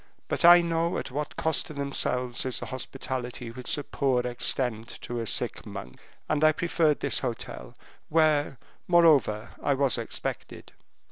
But 0.27 0.43
I 0.43 0.61
know 0.61 0.97
at 0.97 1.11
what 1.11 1.35
cost 1.35 1.67
to 1.67 1.75
themselves 1.75 2.43
is 2.43 2.59
the 2.59 2.65
hospitality 2.65 3.51
which 3.51 3.75
the 3.75 3.83
poor 3.83 4.25
extend 4.25 4.87
to 5.01 5.19
a 5.19 5.27
sick 5.27 5.63
monk, 5.63 5.99
and 6.27 6.43
I 6.43 6.53
preferred 6.53 7.01
this 7.01 7.19
hotel, 7.19 7.75
where, 8.09 8.57
moreover, 8.87 9.51
I 9.61 9.75
was 9.75 9.99
expected." 9.99 10.73